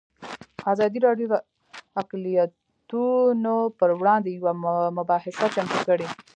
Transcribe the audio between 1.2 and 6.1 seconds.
د اقلیتونه پر وړاندې یوه مباحثه چمتو کړې.